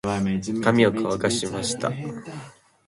[0.63, 1.91] 髪を乾かしました。